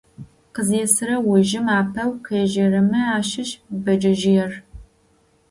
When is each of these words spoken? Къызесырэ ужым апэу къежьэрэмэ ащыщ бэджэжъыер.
Къызесырэ 0.53 1.17
ужым 1.29 1.67
апэу 1.79 2.11
къежьэрэмэ 2.25 3.01
ащыщ 3.17 3.49
бэджэжъыер. 3.83 4.53